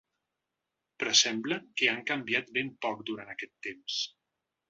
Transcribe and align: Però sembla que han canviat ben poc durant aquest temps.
Però 1.01 1.11
sembla 1.19 1.57
que 1.81 1.91
han 1.91 2.01
canviat 2.11 2.49
ben 2.57 2.73
poc 2.87 3.05
durant 3.13 3.33
aquest 3.35 3.55
temps. 3.69 4.01